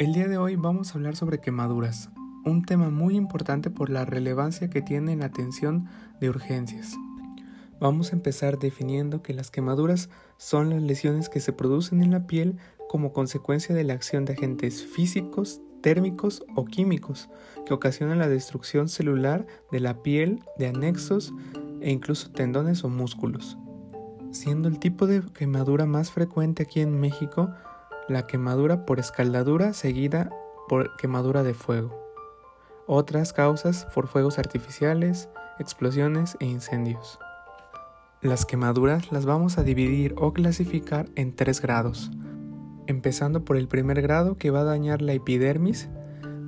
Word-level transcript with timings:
El 0.00 0.12
día 0.12 0.26
de 0.26 0.38
hoy 0.38 0.56
vamos 0.56 0.90
a 0.90 0.98
hablar 0.98 1.14
sobre 1.14 1.38
quemaduras, 1.38 2.10
un 2.44 2.64
tema 2.64 2.90
muy 2.90 3.14
importante 3.14 3.70
por 3.70 3.90
la 3.90 4.04
relevancia 4.04 4.68
que 4.68 4.82
tiene 4.82 5.12
en 5.12 5.20
la 5.20 5.26
atención 5.26 5.86
de 6.20 6.28
urgencias. 6.28 6.96
Vamos 7.78 8.10
a 8.10 8.16
empezar 8.16 8.58
definiendo 8.58 9.22
que 9.22 9.34
las 9.34 9.52
quemaduras 9.52 10.10
son 10.36 10.70
las 10.70 10.82
lesiones 10.82 11.28
que 11.28 11.38
se 11.38 11.52
producen 11.52 12.02
en 12.02 12.10
la 12.10 12.26
piel 12.26 12.56
como 12.88 13.12
consecuencia 13.12 13.72
de 13.72 13.84
la 13.84 13.94
acción 13.94 14.24
de 14.24 14.32
agentes 14.32 14.84
físicos, 14.84 15.60
térmicos 15.80 16.44
o 16.56 16.64
químicos 16.64 17.30
que 17.64 17.72
ocasionan 17.72 18.18
la 18.18 18.28
destrucción 18.28 18.88
celular 18.88 19.46
de 19.70 19.78
la 19.78 20.02
piel, 20.02 20.42
de 20.58 20.66
anexos 20.66 21.32
e 21.80 21.92
incluso 21.92 22.32
tendones 22.32 22.82
o 22.82 22.88
músculos. 22.88 23.56
Siendo 24.32 24.66
el 24.66 24.80
tipo 24.80 25.06
de 25.06 25.22
quemadura 25.22 25.86
más 25.86 26.10
frecuente 26.10 26.64
aquí 26.64 26.80
en 26.80 26.98
México 26.98 27.54
la 28.08 28.26
quemadura 28.26 28.84
por 28.84 29.00
escaldadura 29.00 29.72
seguida 29.72 30.30
por 30.68 30.96
quemadura 30.96 31.42
de 31.42 31.54
fuego. 31.54 31.98
Otras 32.86 33.32
causas 33.32 33.86
por 33.94 34.08
fuegos 34.08 34.38
artificiales, 34.38 35.28
explosiones 35.58 36.36
e 36.40 36.46
incendios. 36.46 37.18
Las 38.20 38.46
quemaduras 38.46 39.12
las 39.12 39.26
vamos 39.26 39.58
a 39.58 39.62
dividir 39.62 40.14
o 40.18 40.32
clasificar 40.32 41.06
en 41.14 41.34
tres 41.34 41.60
grados, 41.60 42.10
empezando 42.86 43.44
por 43.44 43.56
el 43.56 43.68
primer 43.68 44.02
grado 44.02 44.36
que 44.36 44.50
va 44.50 44.60
a 44.60 44.64
dañar 44.64 45.02
la 45.02 45.12
epidermis, 45.12 45.88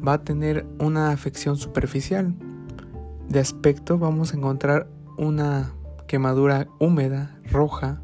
va 0.06 0.14
a 0.14 0.24
tener 0.24 0.66
una 0.78 1.10
afección 1.10 1.56
superficial. 1.56 2.34
De 3.28 3.40
aspecto 3.40 3.98
vamos 3.98 4.32
a 4.32 4.36
encontrar 4.36 4.88
una 5.18 5.72
quemadura 6.06 6.68
húmeda, 6.78 7.38
roja, 7.50 8.02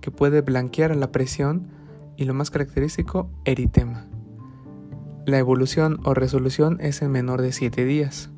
que 0.00 0.10
puede 0.10 0.40
blanquear 0.40 0.92
a 0.92 0.96
la 0.96 1.12
presión 1.12 1.68
y 2.16 2.24
lo 2.24 2.34
más 2.34 2.50
característico, 2.50 3.30
eritema. 3.44 4.06
La 5.24 5.38
evolución 5.38 6.00
o 6.04 6.14
resolución 6.14 6.78
es 6.80 7.00
en 7.00 7.12
menor 7.12 7.42
de 7.42 7.52
7 7.52 7.84
días. 7.84 8.30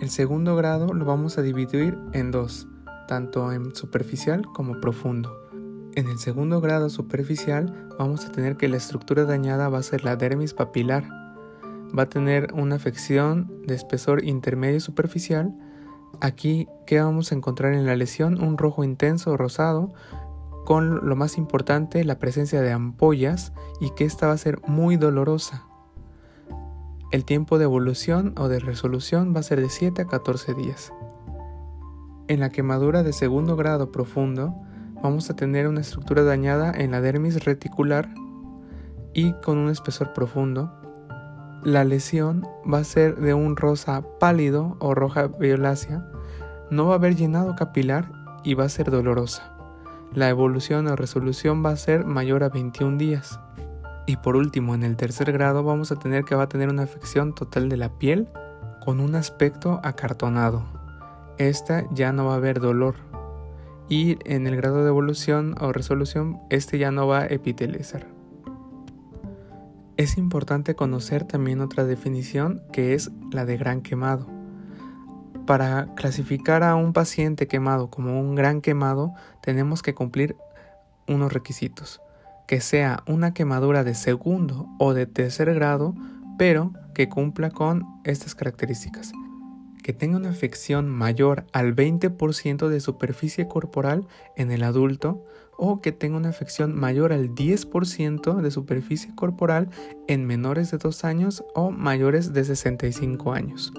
El 0.00 0.08
segundo 0.08 0.56
grado 0.56 0.94
lo 0.94 1.04
vamos 1.04 1.36
a 1.36 1.42
dividir 1.42 1.98
en 2.14 2.30
dos, 2.30 2.66
tanto 3.06 3.52
en 3.52 3.74
superficial 3.74 4.46
como 4.54 4.80
profundo. 4.80 5.36
En 5.94 6.08
el 6.08 6.18
segundo 6.18 6.62
grado 6.62 6.88
superficial 6.88 7.88
vamos 7.98 8.24
a 8.24 8.32
tener 8.32 8.56
que 8.56 8.68
la 8.68 8.78
estructura 8.78 9.24
dañada 9.24 9.68
va 9.68 9.78
a 9.78 9.82
ser 9.82 10.02
la 10.02 10.16
dermis 10.16 10.54
papilar. 10.54 11.04
Va 11.96 12.04
a 12.04 12.08
tener 12.08 12.54
una 12.54 12.76
afección 12.76 13.52
de 13.66 13.74
espesor 13.74 14.24
intermedio 14.24 14.80
superficial. 14.80 15.52
Aquí, 16.22 16.66
¿qué 16.86 17.00
vamos 17.00 17.30
a 17.30 17.34
encontrar 17.34 17.74
en 17.74 17.84
la 17.84 17.96
lesión? 17.96 18.42
Un 18.42 18.56
rojo 18.56 18.84
intenso 18.84 19.32
o 19.32 19.36
rosado 19.36 19.92
con 20.64 21.08
lo 21.08 21.16
más 21.16 21.38
importante, 21.38 22.04
la 22.04 22.18
presencia 22.18 22.60
de 22.60 22.72
ampollas 22.72 23.52
y 23.80 23.90
que 23.90 24.04
esta 24.04 24.26
va 24.26 24.34
a 24.34 24.38
ser 24.38 24.60
muy 24.66 24.96
dolorosa. 24.96 25.64
El 27.10 27.24
tiempo 27.24 27.58
de 27.58 27.64
evolución 27.64 28.34
o 28.38 28.48
de 28.48 28.60
resolución 28.60 29.34
va 29.34 29.40
a 29.40 29.44
ser 29.44 29.60
de 29.60 29.68
7 29.68 30.02
a 30.02 30.06
14 30.06 30.54
días. 30.54 30.92
En 32.28 32.38
la 32.38 32.50
quemadura 32.50 33.02
de 33.02 33.12
segundo 33.12 33.56
grado 33.56 33.90
profundo, 33.90 34.54
vamos 35.02 35.28
a 35.30 35.34
tener 35.34 35.66
una 35.66 35.80
estructura 35.80 36.22
dañada 36.22 36.72
en 36.72 36.92
la 36.92 37.00
dermis 37.00 37.44
reticular 37.44 38.08
y 39.12 39.32
con 39.44 39.58
un 39.58 39.70
espesor 39.70 40.12
profundo. 40.12 40.72
La 41.64 41.82
lesión 41.82 42.46
va 42.72 42.78
a 42.78 42.84
ser 42.84 43.16
de 43.16 43.34
un 43.34 43.56
rosa 43.56 44.04
pálido 44.20 44.76
o 44.78 44.94
roja 44.94 45.26
violácea, 45.26 46.06
no 46.70 46.86
va 46.86 46.92
a 46.92 46.96
haber 46.98 47.16
llenado 47.16 47.56
capilar 47.56 48.12
y 48.44 48.54
va 48.54 48.64
a 48.64 48.68
ser 48.68 48.90
dolorosa. 48.90 49.59
La 50.14 50.28
evolución 50.28 50.88
o 50.88 50.96
resolución 50.96 51.64
va 51.64 51.70
a 51.70 51.76
ser 51.76 52.04
mayor 52.04 52.42
a 52.42 52.48
21 52.48 52.98
días. 52.98 53.38
Y 54.06 54.16
por 54.16 54.34
último, 54.34 54.74
en 54.74 54.82
el 54.82 54.96
tercer 54.96 55.30
grado 55.30 55.62
vamos 55.62 55.92
a 55.92 55.96
tener 55.96 56.24
que 56.24 56.34
va 56.34 56.44
a 56.44 56.48
tener 56.48 56.68
una 56.68 56.82
afección 56.82 57.34
total 57.34 57.68
de 57.68 57.76
la 57.76 57.98
piel 57.98 58.28
con 58.84 58.98
un 58.98 59.14
aspecto 59.14 59.80
acartonado. 59.84 60.64
Esta 61.38 61.84
ya 61.92 62.12
no 62.12 62.26
va 62.26 62.34
a 62.34 62.36
haber 62.36 62.58
dolor, 62.58 62.96
y 63.88 64.18
en 64.24 64.46
el 64.46 64.56
grado 64.56 64.82
de 64.82 64.88
evolución 64.88 65.54
o 65.60 65.72
resolución 65.72 66.40
este 66.50 66.78
ya 66.78 66.90
no 66.90 67.06
va 67.06 67.20
a 67.20 67.26
epitelizar. 67.26 68.06
Es 69.96 70.16
importante 70.16 70.74
conocer 70.74 71.24
también 71.24 71.60
otra 71.60 71.84
definición 71.84 72.62
que 72.72 72.94
es 72.94 73.10
la 73.30 73.44
de 73.44 73.58
gran 73.58 73.82
quemado. 73.82 74.39
Para 75.46 75.88
clasificar 75.94 76.62
a 76.62 76.76
un 76.76 76.92
paciente 76.92 77.48
quemado 77.48 77.90
como 77.90 78.20
un 78.20 78.34
gran 78.34 78.60
quemado 78.60 79.12
tenemos 79.42 79.82
que 79.82 79.94
cumplir 79.94 80.36
unos 81.08 81.32
requisitos, 81.32 82.00
que 82.46 82.60
sea 82.60 83.02
una 83.06 83.34
quemadura 83.34 83.84
de 83.84 83.94
segundo 83.94 84.68
o 84.78 84.94
de 84.94 85.06
tercer 85.06 85.52
grado, 85.54 85.94
pero 86.38 86.72
que 86.94 87.08
cumpla 87.08 87.50
con 87.50 87.84
estas 88.04 88.34
características 88.34 89.12
que 89.82 89.92
tenga 89.92 90.16
una 90.16 90.30
afección 90.30 90.88
mayor 90.88 91.46
al 91.52 91.74
20% 91.74 92.68
de 92.68 92.80
superficie 92.80 93.48
corporal 93.48 94.06
en 94.36 94.50
el 94.50 94.62
adulto 94.62 95.24
o 95.56 95.80
que 95.80 95.92
tenga 95.92 96.16
una 96.16 96.30
afección 96.30 96.74
mayor 96.74 97.12
al 97.12 97.34
10% 97.34 98.40
de 98.40 98.50
superficie 98.50 99.14
corporal 99.14 99.68
en 100.08 100.26
menores 100.26 100.70
de 100.70 100.78
2 100.78 101.04
años 101.04 101.44
o 101.54 101.70
mayores 101.70 102.32
de 102.32 102.44
65 102.44 103.32
años. 103.32 103.72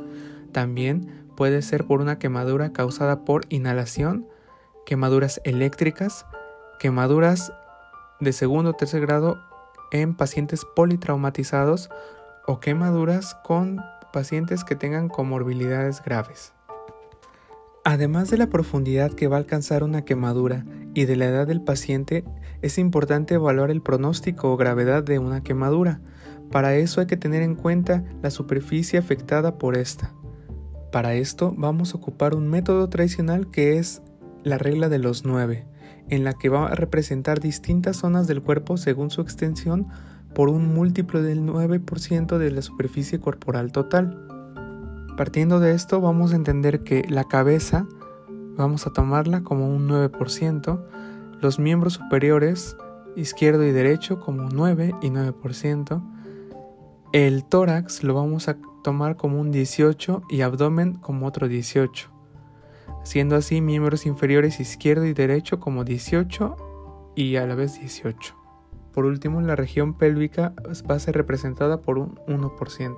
También 0.52 1.21
puede 1.36 1.62
ser 1.62 1.86
por 1.86 2.02
una 2.02 2.20
quemadura 2.20 2.72
causada 2.72 3.24
por 3.26 3.46
inhalación, 3.50 4.28
quemaduras 4.86 5.42
eléctricas, 5.44 6.26
quemaduras 6.80 7.54
de 8.20 8.34
segundo 8.34 8.72
o 8.72 8.74
tercer 8.74 9.02
grado 9.02 9.40
en 9.92 10.16
pacientes 10.16 10.66
politraumatizados 10.76 11.90
o 12.48 12.60
quemaduras 12.60 13.36
con 13.44 13.80
pacientes 14.12 14.64
que 14.64 14.76
tengan 14.76 15.10
comorbilidades 15.10 16.02
graves. 16.02 16.54
Además 17.84 18.30
de 18.30 18.38
la 18.38 18.48
profundidad 18.48 19.12
que 19.12 19.28
va 19.28 19.38
a 19.38 19.40
alcanzar 19.40 19.84
una 19.84 20.06
quemadura 20.06 20.66
y 20.94 21.06
de 21.06 21.16
la 21.16 21.26
edad 21.26 21.48
del 21.48 21.62
paciente, 21.62 22.24
es 22.62 22.78
importante 22.78 23.36
evaluar 23.36 23.72
el 23.72 23.82
pronóstico 23.82 24.52
o 24.52 24.58
gravedad 24.58 25.04
de 25.04 25.18
una 25.18 25.42
quemadura. 25.42 26.00
Para 26.52 26.76
eso 26.76 27.02
hay 27.02 27.08
que 27.08 27.18
tener 27.18 27.42
en 27.42 27.56
cuenta 27.56 28.04
la 28.22 28.30
superficie 28.30 29.00
afectada 29.00 29.58
por 29.58 29.78
esta. 29.78 30.14
Para 30.92 31.14
esto 31.14 31.54
vamos 31.58 31.94
a 31.94 31.98
ocupar 31.98 32.36
un 32.36 32.50
método 32.50 32.90
tradicional 32.90 33.50
que 33.50 33.78
es 33.78 34.02
la 34.44 34.58
regla 34.58 34.90
de 34.90 35.00
los 35.00 35.24
9, 35.24 35.66
en 36.10 36.24
la 36.26 36.34
que 36.34 36.50
va 36.50 36.68
a 36.68 36.76
representar 36.76 37.40
distintas 37.40 37.98
zonas 37.98 38.28
del 38.28 38.42
cuerpo 38.42 38.76
según 38.76 39.10
su 39.10 39.22
extensión 39.22 39.88
por 40.36 40.50
un 40.50 40.74
múltiplo 40.74 41.24
del 41.24 41.44
9% 41.46 42.38
de 42.38 42.52
la 42.52 42.62
superficie 42.62 43.22
corporal 43.22 43.72
total. 43.72 44.28
Partiendo 45.16 45.62
de 45.62 45.74
esto 45.74 46.02
vamos 46.02 46.34
a 46.34 46.36
entender 46.36 46.84
que 46.84 47.06
la 47.08 47.24
cabeza 47.24 47.88
vamos 48.58 48.86
a 48.86 48.92
tomarla 48.92 49.44
como 49.44 49.74
un 49.74 49.88
9%, 49.88 50.84
los 51.40 51.58
miembros 51.58 51.94
superiores 51.94 52.76
izquierdo 53.16 53.66
y 53.66 53.72
derecho 53.72 54.20
como 54.20 54.50
9 54.50 54.94
y 55.02 55.10
9%, 55.10 56.04
el 57.14 57.46
tórax 57.46 58.04
lo 58.04 58.14
vamos 58.14 58.48
a 58.48 58.58
tomar 58.82 59.18
como 59.18 59.40
un 59.40 59.52
18 59.52 60.24
y 60.30 60.42
abdomen 60.42 60.94
como 60.96 61.28
otro 61.28 61.48
18, 61.48 62.10
siendo 63.04 63.36
así 63.36 63.62
miembros 63.62 64.06
inferiores 64.06 64.60
izquierdo 64.60 65.06
y 65.06 65.14
derecho 65.14 65.60
como 65.60 65.84
18 65.84 66.56
y 67.16 67.36
a 67.36 67.46
la 67.46 67.56
vez 67.56 67.80
18. 67.80 68.36
Por 68.94 69.06
último, 69.06 69.42
la 69.42 69.56
región 69.56 69.94
pélvica 69.94 70.54
va 70.90 70.96
a 70.96 71.00
ser 71.00 71.16
representada 71.16 71.82
por 71.82 71.98
un 71.98 72.16
1%. 72.28 72.98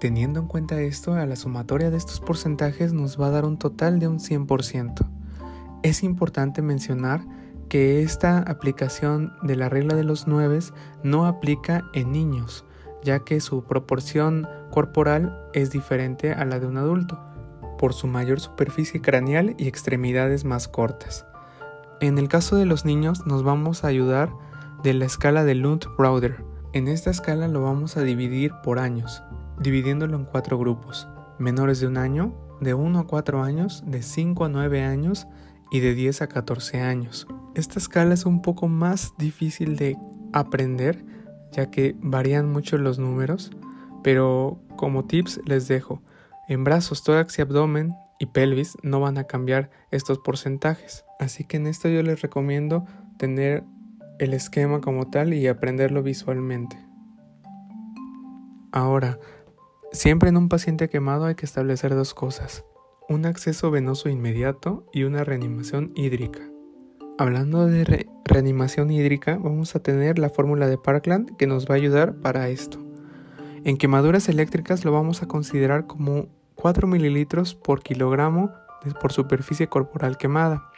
Teniendo 0.00 0.40
en 0.40 0.46
cuenta 0.46 0.80
esto, 0.80 1.14
a 1.14 1.26
la 1.26 1.36
sumatoria 1.36 1.90
de 1.90 1.96
estos 1.96 2.20
porcentajes 2.20 2.92
nos 2.92 3.20
va 3.20 3.26
a 3.26 3.30
dar 3.30 3.44
un 3.44 3.58
total 3.58 3.98
de 3.98 4.08
un 4.08 4.18
100%. 4.18 5.08
Es 5.82 6.02
importante 6.02 6.62
mencionar 6.62 7.24
que 7.68 8.02
esta 8.02 8.38
aplicación 8.38 9.32
de 9.42 9.56
la 9.56 9.68
regla 9.68 9.94
de 9.94 10.04
los 10.04 10.26
9 10.26 10.58
no 11.02 11.26
aplica 11.26 11.84
en 11.94 12.12
niños, 12.12 12.64
ya 13.02 13.20
que 13.20 13.40
su 13.40 13.64
proporción 13.64 14.46
corporal 14.70 15.48
es 15.52 15.70
diferente 15.70 16.32
a 16.32 16.44
la 16.44 16.58
de 16.58 16.66
un 16.66 16.76
adulto, 16.76 17.20
por 17.78 17.94
su 17.94 18.06
mayor 18.06 18.40
superficie 18.40 19.00
craneal 19.00 19.54
y 19.58 19.68
extremidades 19.68 20.44
más 20.44 20.68
cortas. 20.68 21.26
En 22.00 22.18
el 22.18 22.28
caso 22.28 22.56
de 22.56 22.66
los 22.66 22.84
niños 22.84 23.26
nos 23.26 23.42
vamos 23.42 23.84
a 23.84 23.88
ayudar 23.88 24.30
de 24.82 24.94
la 24.94 25.04
escala 25.04 25.44
de 25.44 25.54
Lund-Browder. 25.54 26.44
En 26.72 26.88
esta 26.88 27.10
escala 27.10 27.48
lo 27.48 27.62
vamos 27.62 27.96
a 27.96 28.02
dividir 28.02 28.52
por 28.62 28.78
años, 28.78 29.22
dividiéndolo 29.60 30.16
en 30.16 30.24
cuatro 30.24 30.58
grupos, 30.58 31.08
menores 31.38 31.80
de 31.80 31.86
un 31.86 31.96
año, 31.96 32.34
de 32.60 32.74
1 32.74 32.98
a 32.98 33.06
4 33.06 33.42
años, 33.42 33.82
de 33.86 34.02
5 34.02 34.44
a 34.44 34.48
9 34.48 34.82
años 34.82 35.26
y 35.70 35.80
de 35.80 35.94
10 35.94 36.22
a 36.22 36.28
14 36.28 36.80
años. 36.80 37.26
Esta 37.54 37.78
escala 37.78 38.14
es 38.14 38.26
un 38.26 38.42
poco 38.42 38.68
más 38.68 39.14
difícil 39.18 39.76
de 39.76 39.96
aprender, 40.32 41.04
ya 41.52 41.70
que 41.70 41.96
varían 42.00 42.50
mucho 42.50 42.78
los 42.78 42.98
números, 42.98 43.50
pero 44.02 44.58
como 44.76 45.04
tips 45.04 45.40
les 45.46 45.68
dejo, 45.68 46.02
en 46.48 46.64
brazos, 46.64 47.02
tórax 47.02 47.38
y 47.38 47.42
abdomen 47.42 47.94
y 48.18 48.26
pelvis 48.26 48.76
no 48.82 49.00
van 49.00 49.18
a 49.18 49.24
cambiar 49.24 49.70
estos 49.90 50.18
porcentajes. 50.18 51.04
Así 51.18 51.44
que 51.44 51.58
en 51.58 51.66
esto 51.66 51.88
yo 51.88 52.02
les 52.02 52.22
recomiendo 52.22 52.86
tener 53.18 53.64
el 54.18 54.34
esquema 54.34 54.80
como 54.80 55.08
tal 55.08 55.34
y 55.34 55.46
aprenderlo 55.46 56.02
visualmente. 56.02 56.76
Ahora, 58.72 59.18
siempre 59.92 60.28
en 60.28 60.36
un 60.36 60.48
paciente 60.48 60.88
quemado 60.88 61.26
hay 61.26 61.34
que 61.34 61.46
establecer 61.46 61.94
dos 61.94 62.14
cosas, 62.14 62.64
un 63.08 63.26
acceso 63.26 63.70
venoso 63.70 64.08
inmediato 64.08 64.86
y 64.92 65.04
una 65.04 65.24
reanimación 65.24 65.92
hídrica. 65.94 66.40
Hablando 67.20 67.66
de 67.66 68.06
reanimación 68.24 68.92
hídrica, 68.92 69.38
vamos 69.38 69.74
a 69.74 69.80
tener 69.80 70.20
la 70.20 70.30
fórmula 70.30 70.68
de 70.68 70.78
Parkland 70.78 71.36
que 71.36 71.48
nos 71.48 71.66
va 71.66 71.74
a 71.74 71.76
ayudar 71.78 72.14
para 72.14 72.48
esto. 72.48 72.78
En 73.64 73.76
quemaduras 73.76 74.28
eléctricas 74.28 74.84
lo 74.84 74.92
vamos 74.92 75.20
a 75.20 75.26
considerar 75.26 75.88
como 75.88 76.28
4 76.54 76.86
mililitros 76.86 77.56
por 77.56 77.82
kilogramo 77.82 78.52
por 79.00 79.12
superficie 79.12 79.66
corporal 79.66 80.16
quemada. 80.16 80.70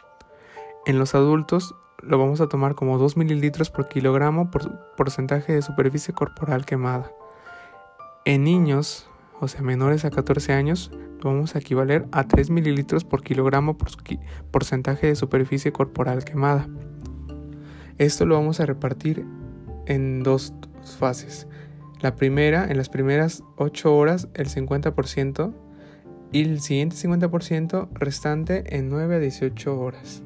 En 0.86 0.98
los 0.98 1.14
adultos 1.14 1.74
lo 2.02 2.16
vamos 2.16 2.40
a 2.40 2.48
tomar 2.48 2.74
como 2.74 2.96
2 2.96 3.18
mililitros 3.18 3.68
por 3.68 3.88
kilogramo 3.88 4.50
por 4.50 4.94
porcentaje 4.96 5.52
de 5.52 5.60
superficie 5.60 6.14
corporal 6.14 6.64
quemada. 6.64 7.12
En 8.24 8.44
niños, 8.44 9.09
o 9.40 9.48
sea, 9.48 9.62
menores 9.62 10.04
a 10.04 10.10
14 10.10 10.52
años, 10.52 10.90
vamos 11.22 11.54
a 11.54 11.58
equivaler 11.58 12.06
a 12.12 12.24
3 12.28 12.50
mililitros 12.50 13.04
por 13.04 13.22
kilogramo 13.22 13.76
por 13.76 13.88
porcentaje 14.50 15.06
de 15.06 15.16
superficie 15.16 15.72
corporal 15.72 16.24
quemada. 16.24 16.68
Esto 17.98 18.26
lo 18.26 18.34
vamos 18.34 18.60
a 18.60 18.66
repartir 18.66 19.24
en 19.86 20.22
dos 20.22 20.54
fases. 20.98 21.46
La 22.00 22.16
primera, 22.16 22.66
en 22.70 22.76
las 22.76 22.88
primeras 22.88 23.42
8 23.56 23.94
horas, 23.94 24.28
el 24.34 24.48
50% 24.48 25.52
y 26.32 26.42
el 26.42 26.60
siguiente 26.60 26.96
50% 26.96 27.88
restante 27.92 28.76
en 28.76 28.88
9 28.88 29.16
a 29.16 29.18
18 29.18 29.78
horas. 29.78 30.22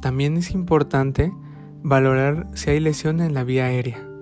También 0.00 0.36
es 0.36 0.50
importante 0.50 1.32
valorar 1.82 2.46
si 2.54 2.70
hay 2.70 2.80
lesión 2.80 3.20
en 3.20 3.34
la 3.34 3.44
vía 3.44 3.66
aérea. 3.66 4.13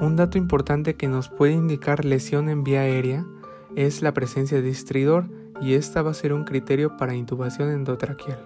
Un 0.00 0.14
dato 0.14 0.38
importante 0.38 0.94
que 0.94 1.08
nos 1.08 1.28
puede 1.28 1.54
indicar 1.54 2.04
lesión 2.04 2.48
en 2.48 2.62
vía 2.62 2.82
aérea 2.82 3.26
es 3.74 4.00
la 4.00 4.14
presencia 4.14 4.62
de 4.62 4.70
estridor 4.70 5.28
y 5.60 5.74
esta 5.74 6.02
va 6.02 6.12
a 6.12 6.14
ser 6.14 6.32
un 6.32 6.44
criterio 6.44 6.96
para 6.96 7.16
intubación 7.16 7.70
endotraqueal. 7.70 8.38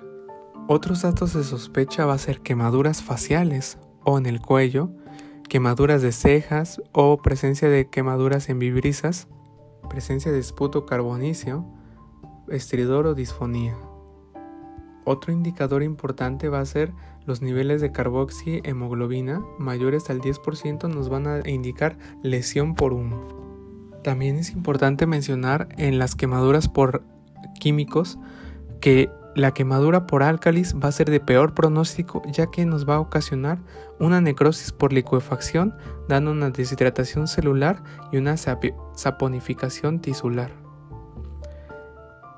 Otros 0.66 1.02
datos 1.02 1.34
de 1.34 1.44
sospecha 1.44 2.06
va 2.06 2.14
a 2.14 2.18
ser 2.18 2.40
quemaduras 2.40 3.02
faciales 3.02 3.76
o 4.02 4.16
en 4.16 4.24
el 4.24 4.40
cuello, 4.40 4.90
quemaduras 5.48 6.00
de 6.00 6.12
cejas 6.12 6.80
o 6.92 7.20
presencia 7.20 7.68
de 7.68 7.90
quemaduras 7.90 8.48
en 8.48 8.58
vibrisas, 8.58 9.28
presencia 9.90 10.32
de 10.32 10.38
esputo 10.38 10.86
carbonicio, 10.86 11.66
estridor 12.48 13.06
o 13.06 13.14
disfonía. 13.14 13.76
Otro 15.04 15.32
indicador 15.32 15.82
importante 15.82 16.48
va 16.48 16.60
a 16.60 16.64
ser 16.64 16.92
los 17.26 17.42
niveles 17.42 17.80
de 17.80 17.92
carboxihemoglobina 17.92 19.42
mayores 19.58 20.10
al 20.10 20.20
10% 20.20 20.88
nos 20.88 21.08
van 21.08 21.26
a 21.26 21.48
indicar 21.48 21.96
lesión 22.22 22.74
por 22.74 22.92
humo. 22.92 24.00
También 24.02 24.36
es 24.36 24.50
importante 24.50 25.06
mencionar 25.06 25.68
en 25.78 25.98
las 25.98 26.16
quemaduras 26.16 26.68
por 26.68 27.04
químicos 27.60 28.18
que 28.80 29.08
la 29.34 29.54
quemadura 29.54 30.06
por 30.06 30.22
álcalis 30.22 30.74
va 30.74 30.88
a 30.88 30.92
ser 30.92 31.10
de 31.10 31.20
peor 31.20 31.54
pronóstico 31.54 32.22
ya 32.26 32.48
que 32.50 32.66
nos 32.66 32.86
va 32.88 32.96
a 32.96 33.00
ocasionar 33.00 33.60
una 33.98 34.20
necrosis 34.20 34.72
por 34.72 34.92
licuefacción, 34.92 35.74
dando 36.08 36.32
una 36.32 36.50
deshidratación 36.50 37.28
celular 37.28 37.82
y 38.10 38.18
una 38.18 38.36
saponificación 38.36 40.00
tisular. 40.00 40.61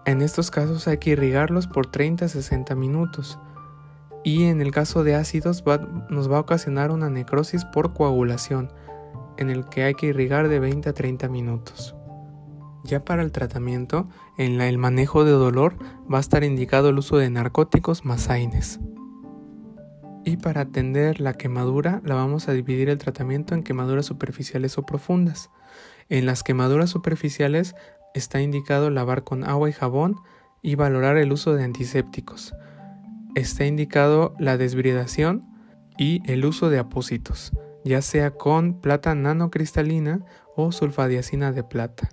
En 0.07 0.21
estos 0.21 0.51
casos 0.51 0.87
hay 0.87 0.99
que 0.99 1.11
irrigarlos 1.11 1.67
por 1.67 1.87
30 1.87 2.27
a 2.27 2.29
60 2.29 2.75
minutos 2.75 3.39
y 4.23 4.45
en 4.45 4.61
el 4.61 4.71
caso 4.71 5.05
de 5.05 5.15
ácidos 5.15 5.65
nos 6.11 6.31
va 6.31 6.39
a 6.39 6.41
ocasionar 6.41 6.91
una 6.91 7.11
necrosis 7.11 7.65
por 7.65 7.93
coagulación, 7.93 8.73
en 9.37 9.51
el 9.51 9.67
que 9.67 9.85
hay 9.85 9.95
que 9.95 10.07
irrigar 10.07 10.49
de 10.49 10.61
20 10.61 10.89
a 10.89 10.93
30 10.93 11.29
minutos. 11.29 11.95
Ya 12.85 13.05
para 13.05 13.23
el 13.23 13.33
tratamiento, 13.33 14.09
en 14.37 14.61
el 14.61 14.77
manejo 14.77 15.25
de 15.25 15.31
dolor 15.31 15.77
va 16.13 16.19
a 16.19 16.21
estar 16.21 16.45
indicado 16.45 16.91
el 16.91 16.99
uso 16.99 17.17
de 17.17 17.31
narcóticos 17.31 18.05
más 18.05 18.29
AINES. 18.29 18.81
Y 20.27 20.39
para 20.39 20.63
atender 20.63 21.21
la 21.21 21.35
quemadura, 21.35 22.01
la 22.05 22.15
vamos 22.15 22.49
a 22.49 22.53
dividir 22.53 22.89
el 22.89 22.99
tratamiento 22.99 23.55
en 23.55 23.63
quemaduras 23.63 24.07
superficiales 24.07 24.79
o 24.79 24.83
profundas. 24.85 25.51
En 26.09 26.25
las 26.25 26.43
quemaduras 26.43 26.91
superficiales 26.91 27.75
está 28.15 28.41
indicado 28.41 28.91
lavar 28.91 29.25
con 29.25 29.45
agua 29.45 29.69
y 29.69 29.73
jabón 29.73 30.17
y 30.63 30.77
valorar 30.77 31.19
el 31.19 31.33
uso 31.33 31.55
de 31.55 31.65
antisépticos. 31.65 32.55
Está 33.35 33.67
indicado 33.67 34.35
la 34.39 34.57
desbridación 34.57 35.45
y 35.99 36.23
el 36.31 36.47
uso 36.47 36.71
de 36.71 36.79
apósitos, 36.79 37.53
ya 37.85 38.01
sea 38.01 38.31
con 38.31 38.81
plata 38.81 39.15
nanocristalina 39.15 40.25
o 40.57 40.73
sulfadiacina 40.73 41.53
de 41.53 41.65
plata. 41.65 42.09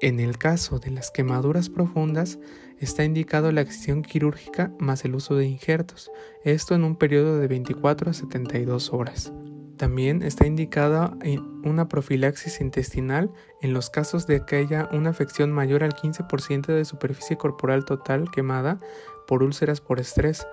En 0.00 0.18
el 0.18 0.38
caso 0.38 0.78
de 0.78 0.90
las 0.90 1.10
quemaduras 1.10 1.68
profundas, 1.68 2.38
está 2.78 3.04
indicado 3.04 3.52
la 3.52 3.60
acción 3.60 4.02
quirúrgica 4.02 4.72
más 4.78 5.04
el 5.04 5.14
uso 5.14 5.36
de 5.36 5.46
injertos, 5.46 6.10
esto 6.42 6.74
en 6.74 6.84
un 6.84 6.96
periodo 6.96 7.38
de 7.38 7.48
24 7.48 8.10
a 8.10 8.14
72 8.14 8.94
horas. 8.94 9.32
También 9.80 10.22
está 10.22 10.46
indicada 10.46 11.16
una 11.64 11.88
profilaxis 11.88 12.60
intestinal 12.60 13.32
en 13.62 13.72
los 13.72 13.88
casos 13.88 14.26
de 14.26 14.44
que 14.44 14.56
haya 14.56 14.90
una 14.92 15.08
afección 15.08 15.52
mayor 15.52 15.84
al 15.84 15.94
15% 15.94 16.66
de 16.66 16.84
superficie 16.84 17.38
corporal 17.38 17.86
total 17.86 18.30
quemada 18.30 18.78
por 19.26 19.42
úlceras 19.42 19.80
por 19.80 19.98
estrés, 19.98 20.46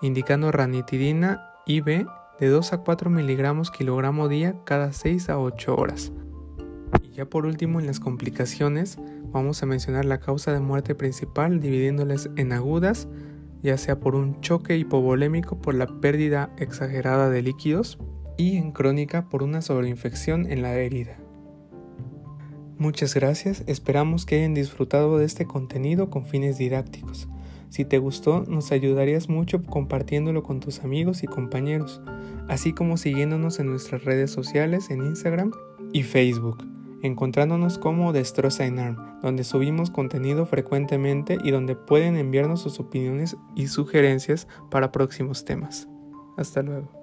indicando 0.00 0.50
ranitidina 0.50 1.52
IV 1.64 2.08
de 2.40 2.48
2 2.48 2.72
a 2.72 2.78
4 2.78 3.08
miligramos 3.08 3.70
kilogramo 3.70 4.26
día 4.26 4.56
cada 4.64 4.92
6 4.92 5.28
a 5.28 5.38
8 5.38 5.76
horas. 5.76 6.10
Y 7.04 7.12
ya 7.12 7.24
por 7.26 7.46
último, 7.46 7.78
en 7.78 7.86
las 7.86 8.00
complicaciones, 8.00 8.98
vamos 9.26 9.62
a 9.62 9.66
mencionar 9.66 10.06
la 10.06 10.18
causa 10.18 10.52
de 10.52 10.58
muerte 10.58 10.96
principal 10.96 11.60
dividiéndoles 11.60 12.30
en 12.34 12.52
agudas, 12.52 13.06
ya 13.62 13.78
sea 13.78 14.00
por 14.00 14.16
un 14.16 14.40
choque 14.40 14.76
hipovolémico 14.76 15.60
por 15.60 15.74
la 15.76 15.86
pérdida 15.86 16.52
exagerada 16.58 17.30
de 17.30 17.42
líquidos 17.42 17.96
y 18.36 18.56
en 18.56 18.72
crónica 18.72 19.28
por 19.28 19.42
una 19.42 19.62
sobreinfección 19.62 20.50
en 20.50 20.62
la 20.62 20.74
herida. 20.74 21.16
Muchas 22.78 23.14
gracias, 23.14 23.62
esperamos 23.66 24.26
que 24.26 24.36
hayan 24.36 24.54
disfrutado 24.54 25.18
de 25.18 25.24
este 25.24 25.46
contenido 25.46 26.10
con 26.10 26.26
fines 26.26 26.58
didácticos. 26.58 27.28
Si 27.68 27.84
te 27.84 27.98
gustó, 27.98 28.44
nos 28.48 28.72
ayudarías 28.72 29.28
mucho 29.28 29.62
compartiéndolo 29.62 30.42
con 30.42 30.60
tus 30.60 30.80
amigos 30.80 31.22
y 31.22 31.26
compañeros, 31.26 32.02
así 32.48 32.72
como 32.72 32.96
siguiéndonos 32.96 33.60
en 33.60 33.66
nuestras 33.66 34.04
redes 34.04 34.30
sociales 34.30 34.90
en 34.90 35.04
Instagram 35.04 35.52
y 35.92 36.02
Facebook 36.02 36.72
encontrándonos 37.02 37.78
como 37.78 38.12
Destroza 38.12 38.64
en 38.64 38.78
ARM, 38.78 39.20
donde 39.20 39.44
subimos 39.44 39.90
contenido 39.90 40.46
frecuentemente 40.46 41.36
y 41.42 41.50
donde 41.50 41.74
pueden 41.74 42.16
enviarnos 42.16 42.62
sus 42.62 42.80
opiniones 42.80 43.36
y 43.54 43.66
sugerencias 43.66 44.48
para 44.70 44.92
próximos 44.92 45.44
temas. 45.44 45.88
Hasta 46.36 46.62
luego. 46.62 47.01